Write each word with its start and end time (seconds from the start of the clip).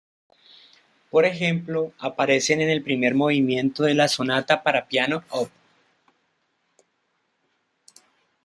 Por 1.11 1.25
ejemplo, 1.25 1.93
aparecen 1.99 2.59
en 2.59 2.71
el 2.71 2.81
primer 2.81 3.13
movimiento 3.13 3.83
de 3.83 3.93
la 3.93 4.07
"Sonata 4.07 4.63
para 4.63 4.87
piano 4.87 5.23
op. 5.29 5.51